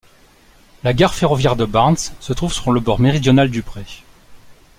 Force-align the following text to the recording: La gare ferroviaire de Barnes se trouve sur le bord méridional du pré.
La 0.83 0.93
gare 0.93 1.13
ferroviaire 1.13 1.55
de 1.55 1.63
Barnes 1.63 1.95
se 2.19 2.33
trouve 2.33 2.51
sur 2.51 2.71
le 2.71 2.79
bord 2.79 2.99
méridional 2.99 3.51
du 3.51 3.61
pré. 3.61 3.85